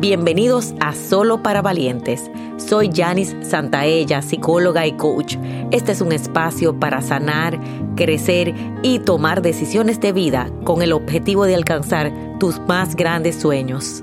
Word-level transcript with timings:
Bienvenidos 0.00 0.72
a 0.80 0.94
Solo 0.94 1.42
para 1.42 1.60
Valientes. 1.60 2.30
Soy 2.56 2.90
Janice 2.90 3.44
Santaella, 3.44 4.22
psicóloga 4.22 4.86
y 4.86 4.92
coach. 4.92 5.36
Este 5.72 5.92
es 5.92 6.00
un 6.00 6.12
espacio 6.12 6.80
para 6.80 7.02
sanar, 7.02 7.60
crecer 7.96 8.54
y 8.82 9.00
tomar 9.00 9.42
decisiones 9.42 10.00
de 10.00 10.12
vida 10.12 10.50
con 10.64 10.80
el 10.80 10.94
objetivo 10.94 11.44
de 11.44 11.54
alcanzar 11.54 12.14
tus 12.38 12.60
más 12.60 12.96
grandes 12.96 13.36
sueños. 13.36 14.02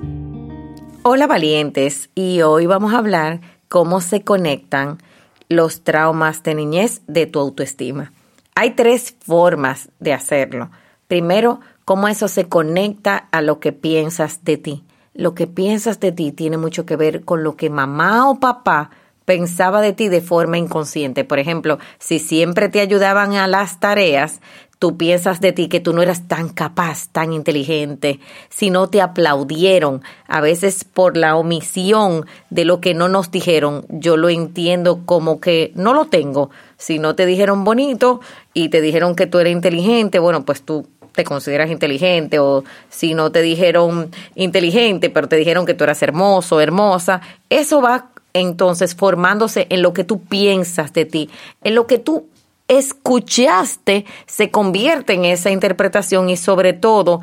Hola 1.02 1.26
valientes, 1.26 2.12
y 2.14 2.44
hoy 2.44 2.68
vamos 2.68 2.94
a 2.94 3.00
hablar 3.00 3.42
cómo 3.68 4.00
se 4.00 4.24
conectan 4.24 5.00
los 5.50 5.84
traumas 5.84 6.44
de 6.44 6.54
niñez 6.54 7.02
de 7.08 7.26
tu 7.26 7.40
autoestima. 7.40 8.14
Hay 8.54 8.76
tres 8.76 9.16
formas 9.22 9.90
de 10.00 10.14
hacerlo. 10.14 10.70
Primero, 11.08 11.60
cómo 11.86 12.08
eso 12.08 12.28
se 12.28 12.48
conecta 12.48 13.18
a 13.32 13.42
lo 13.42 13.60
que 13.60 13.72
piensas 13.72 14.44
de 14.44 14.58
ti 14.58 14.84
lo 15.18 15.34
que 15.34 15.48
piensas 15.48 16.00
de 16.00 16.12
ti 16.12 16.32
tiene 16.32 16.58
mucho 16.58 16.86
que 16.86 16.96
ver 16.96 17.26
con 17.26 17.44
lo 17.44 17.58
que 17.58 17.70
mamá 17.70 18.30
o 18.30 18.40
papá 18.40 18.92
pensaba 19.26 19.82
de 19.82 19.92
ti 19.92 20.08
de 20.08 20.22
forma 20.22 20.58
inconsciente. 20.58 21.26
Por 21.26 21.40
ejemplo, 21.40 21.80
si 22.00 22.20
siempre 22.20 22.70
te 22.70 22.80
ayudaban 22.80 23.34
a 23.34 23.48
las 23.48 23.82
tareas, 23.82 24.40
tú 24.80 24.96
piensas 24.96 25.42
de 25.42 25.52
ti 25.52 25.68
que 25.68 25.80
tú 25.80 25.92
no 25.92 26.02
eras 26.02 26.28
tan 26.28 26.50
capaz, 26.50 27.10
tan 27.10 27.34
inteligente, 27.34 28.20
si 28.50 28.70
no 28.70 28.88
te 28.88 29.02
aplaudieron, 29.02 30.02
a 30.28 30.40
veces 30.40 30.84
por 30.84 31.18
la 31.18 31.36
omisión 31.36 32.26
de 32.50 32.64
lo 32.64 32.80
que 32.80 32.94
no 32.94 33.10
nos 33.10 33.32
dijeron, 33.32 33.86
yo 33.90 34.18
lo 34.18 34.30
entiendo 34.30 35.02
como 35.06 35.42
que 35.42 35.72
no 35.76 35.94
lo 35.94 36.06
tengo. 36.06 36.50
Si 36.78 37.00
no 37.00 37.16
te 37.16 37.26
dijeron 37.26 37.64
bonito 37.64 38.22
y 38.54 38.70
te 38.70 38.82
dijeron 38.82 39.16
que 39.16 39.26
tú 39.26 39.40
eres 39.40 39.52
inteligente, 39.52 40.20
bueno, 40.20 40.46
pues 40.46 40.62
tú 40.62 40.88
te 41.18 41.24
consideras 41.24 41.72
inteligente 41.72 42.38
o 42.38 42.64
si 42.90 43.16
no 43.16 43.32
te 43.32 43.42
dijeron 43.42 44.12
inteligente, 44.36 45.10
pero 45.10 45.28
te 45.28 45.36
dijeron 45.36 45.66
que 45.66 45.74
tú 45.74 45.84
eras 45.84 46.04
hermoso, 46.04 46.62
hermosa, 46.62 47.22
eso 47.50 47.82
va 47.82 48.12
entonces 48.34 48.94
formándose 48.94 49.66
en 49.72 49.82
lo 49.82 49.94
que 49.94 50.04
tú 50.04 50.22
piensas 50.22 50.94
de 50.94 51.06
ti, 51.06 51.32
en 51.64 51.74
lo 51.74 51.88
que 51.88 51.98
tú 51.98 52.28
escuchaste, 52.68 54.06
se 54.28 54.52
convierte 54.52 55.14
en 55.14 55.26
esa 55.26 55.50
interpretación 55.50 56.30
y 56.30 56.38
sobre 56.38 56.74
todo 56.74 57.22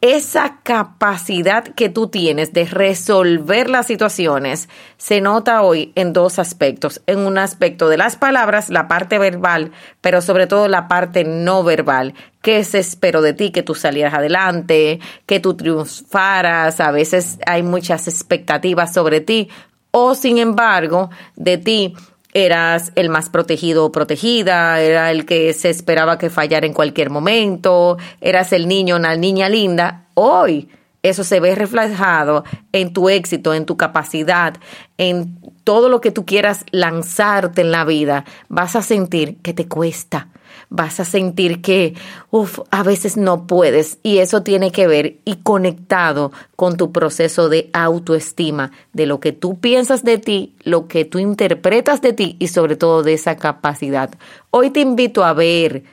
esa 0.00 0.60
capacidad 0.62 1.62
que 1.62 1.90
tú 1.90 2.08
tienes 2.08 2.54
de 2.54 2.64
resolver 2.64 3.68
las 3.68 3.86
situaciones 3.86 4.70
se 4.96 5.20
nota 5.20 5.62
hoy 5.62 5.92
en 5.94 6.14
dos 6.14 6.38
aspectos. 6.38 7.02
En 7.06 7.18
un 7.18 7.36
aspecto 7.36 7.88
de 7.88 7.98
las 7.98 8.16
palabras, 8.16 8.70
la 8.70 8.88
parte 8.88 9.18
verbal, 9.18 9.72
pero 10.00 10.22
sobre 10.22 10.46
todo 10.46 10.68
la 10.68 10.88
parte 10.88 11.24
no 11.24 11.62
verbal. 11.64 12.14
¿Qué 12.40 12.64
se 12.64 12.78
esperó 12.78 13.20
de 13.20 13.34
ti? 13.34 13.50
Que 13.50 13.62
tú 13.62 13.74
salieras 13.74 14.14
adelante, 14.14 15.00
que 15.26 15.38
tú 15.38 15.54
triunfaras. 15.54 16.80
A 16.80 16.90
veces 16.92 17.38
hay 17.44 17.62
muchas 17.62 18.08
expectativas 18.08 18.94
sobre 18.94 19.20
ti. 19.20 19.50
O 19.90 20.14
sin 20.14 20.38
embargo, 20.38 21.10
de 21.36 21.58
ti 21.58 21.94
eras 22.32 22.92
el 22.94 23.08
más 23.08 23.28
protegido 23.28 23.84
o 23.84 23.92
protegida, 23.92 24.80
era 24.80 25.10
el 25.10 25.26
que 25.26 25.52
se 25.52 25.70
esperaba 25.70 26.18
que 26.18 26.30
fallara 26.30 26.66
en 26.66 26.72
cualquier 26.72 27.10
momento, 27.10 27.98
eras 28.20 28.52
el 28.52 28.68
niño 28.68 28.96
o 28.96 28.98
la 28.98 29.16
niña 29.16 29.48
linda. 29.48 30.06
Hoy 30.14 30.68
eso 31.02 31.24
se 31.24 31.40
ve 31.40 31.54
reflejado 31.54 32.44
en 32.72 32.92
tu 32.92 33.08
éxito, 33.08 33.54
en 33.54 33.64
tu 33.64 33.76
capacidad, 33.76 34.54
en 34.98 35.38
todo 35.70 35.88
lo 35.88 36.00
que 36.00 36.10
tú 36.10 36.26
quieras 36.26 36.64
lanzarte 36.72 37.60
en 37.60 37.70
la 37.70 37.84
vida. 37.84 38.24
Vas 38.48 38.74
a 38.74 38.82
sentir 38.82 39.36
que 39.36 39.54
te 39.54 39.68
cuesta, 39.68 40.26
vas 40.68 40.98
a 40.98 41.04
sentir 41.04 41.62
que, 41.62 41.94
uff, 42.32 42.58
a 42.72 42.82
veces 42.82 43.16
no 43.16 43.46
puedes 43.46 43.98
y 44.02 44.18
eso 44.18 44.42
tiene 44.42 44.72
que 44.72 44.88
ver 44.88 45.18
y 45.24 45.36
conectado 45.36 46.32
con 46.56 46.76
tu 46.76 46.90
proceso 46.90 47.48
de 47.48 47.70
autoestima, 47.72 48.72
de 48.94 49.06
lo 49.06 49.20
que 49.20 49.30
tú 49.30 49.60
piensas 49.60 50.02
de 50.02 50.18
ti, 50.18 50.56
lo 50.64 50.88
que 50.88 51.04
tú 51.04 51.20
interpretas 51.20 52.02
de 52.02 52.14
ti 52.14 52.34
y 52.40 52.48
sobre 52.48 52.74
todo 52.74 53.04
de 53.04 53.12
esa 53.12 53.36
capacidad. 53.36 54.10
Hoy 54.50 54.70
te 54.70 54.80
invito 54.80 55.22
a 55.22 55.34
ver 55.34 55.84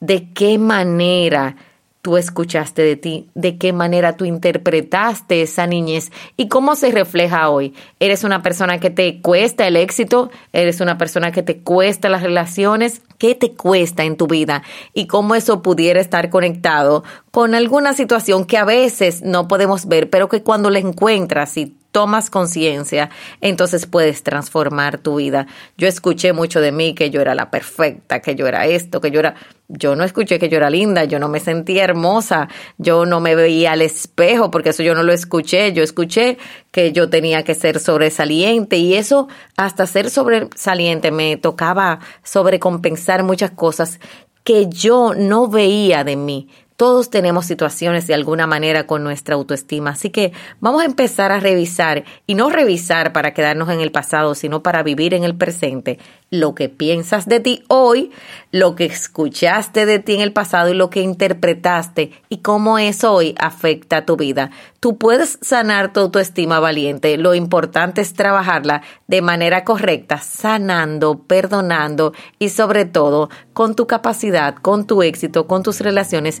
de 0.00 0.32
qué 0.32 0.56
manera 0.56 1.56
tú 2.02 2.16
escuchaste 2.16 2.82
de 2.82 2.96
ti, 2.96 3.28
de 3.34 3.58
qué 3.58 3.72
manera 3.72 4.16
tú 4.16 4.24
interpretaste 4.24 5.42
esa 5.42 5.66
niñez 5.66 6.10
y 6.36 6.48
cómo 6.48 6.74
se 6.76 6.90
refleja 6.90 7.50
hoy. 7.50 7.74
Eres 7.98 8.24
una 8.24 8.42
persona 8.42 8.80
que 8.80 8.90
te 8.90 9.20
cuesta 9.20 9.66
el 9.66 9.76
éxito, 9.76 10.30
eres 10.52 10.80
una 10.80 10.96
persona 10.96 11.30
que 11.30 11.42
te 11.42 11.58
cuesta 11.58 12.08
las 12.08 12.22
relaciones, 12.22 13.02
¿qué 13.18 13.34
te 13.34 13.52
cuesta 13.52 14.04
en 14.04 14.16
tu 14.16 14.26
vida? 14.26 14.62
Y 14.94 15.06
cómo 15.06 15.34
eso 15.34 15.62
pudiera 15.62 16.00
estar 16.00 16.30
conectado 16.30 17.04
con 17.30 17.54
alguna 17.54 17.92
situación 17.92 18.46
que 18.46 18.56
a 18.56 18.64
veces 18.64 19.22
no 19.22 19.46
podemos 19.46 19.86
ver, 19.86 20.08
pero 20.08 20.28
que 20.28 20.42
cuando 20.42 20.70
la 20.70 20.78
encuentras 20.78 21.56
y 21.56 21.76
tomas 21.90 22.30
conciencia, 22.30 23.10
entonces 23.40 23.86
puedes 23.86 24.22
transformar 24.22 24.98
tu 24.98 25.16
vida. 25.16 25.46
Yo 25.76 25.88
escuché 25.88 26.32
mucho 26.32 26.60
de 26.60 26.72
mí 26.72 26.94
que 26.94 27.10
yo 27.10 27.20
era 27.20 27.34
la 27.34 27.50
perfecta, 27.50 28.20
que 28.20 28.34
yo 28.34 28.46
era 28.46 28.66
esto, 28.66 29.00
que 29.00 29.10
yo 29.10 29.20
era... 29.20 29.34
Yo 29.72 29.94
no 29.94 30.02
escuché 30.02 30.40
que 30.40 30.48
yo 30.48 30.56
era 30.56 30.68
linda, 30.68 31.04
yo 31.04 31.20
no 31.20 31.28
me 31.28 31.38
sentía 31.38 31.84
hermosa, 31.84 32.48
yo 32.76 33.06
no 33.06 33.20
me 33.20 33.36
veía 33.36 33.70
al 33.70 33.82
espejo, 33.82 34.50
porque 34.50 34.70
eso 34.70 34.82
yo 34.82 34.96
no 34.96 35.04
lo 35.04 35.12
escuché, 35.12 35.72
yo 35.72 35.84
escuché 35.84 36.38
que 36.72 36.90
yo 36.90 37.08
tenía 37.08 37.44
que 37.44 37.54
ser 37.54 37.78
sobresaliente 37.78 38.78
y 38.78 38.94
eso 38.94 39.28
hasta 39.56 39.86
ser 39.86 40.10
sobresaliente 40.10 41.12
me 41.12 41.36
tocaba 41.36 42.00
sobrecompensar 42.24 43.22
muchas 43.22 43.52
cosas 43.52 44.00
que 44.42 44.68
yo 44.68 45.14
no 45.14 45.46
veía 45.46 46.02
de 46.02 46.16
mí. 46.16 46.48
Todos 46.80 47.10
tenemos 47.10 47.44
situaciones 47.44 48.06
de 48.06 48.14
alguna 48.14 48.46
manera 48.46 48.86
con 48.86 49.04
nuestra 49.04 49.34
autoestima, 49.34 49.90
así 49.90 50.08
que 50.08 50.32
vamos 50.60 50.80
a 50.80 50.86
empezar 50.86 51.30
a 51.30 51.38
revisar 51.38 52.04
y 52.26 52.34
no 52.34 52.48
revisar 52.48 53.12
para 53.12 53.34
quedarnos 53.34 53.68
en 53.68 53.82
el 53.82 53.92
pasado, 53.92 54.34
sino 54.34 54.62
para 54.62 54.82
vivir 54.82 55.12
en 55.12 55.24
el 55.24 55.36
presente 55.36 55.98
lo 56.30 56.54
que 56.54 56.70
piensas 56.70 57.26
de 57.26 57.40
ti 57.40 57.64
hoy, 57.68 58.12
lo 58.50 58.76
que 58.76 58.86
escuchaste 58.86 59.84
de 59.84 59.98
ti 59.98 60.14
en 60.14 60.20
el 60.22 60.32
pasado 60.32 60.70
y 60.70 60.74
lo 60.74 60.88
que 60.88 61.02
interpretaste 61.02 62.12
y 62.30 62.38
cómo 62.38 62.78
eso 62.78 63.12
hoy 63.12 63.34
afecta 63.38 64.06
tu 64.06 64.16
vida. 64.16 64.50
Tú 64.78 64.96
puedes 64.96 65.38
sanar 65.42 65.92
tu 65.92 66.00
autoestima 66.00 66.60
valiente, 66.60 67.18
lo 67.18 67.34
importante 67.34 68.00
es 68.00 68.14
trabajarla 68.14 68.80
de 69.08 69.20
manera 69.20 69.64
correcta, 69.64 70.18
sanando, 70.18 71.24
perdonando 71.24 72.14
y 72.38 72.48
sobre 72.48 72.86
todo 72.86 73.28
con 73.52 73.74
tu 73.74 73.86
capacidad, 73.86 74.54
con 74.54 74.86
tu 74.86 75.02
éxito, 75.02 75.46
con 75.46 75.62
tus 75.62 75.80
relaciones 75.80 76.40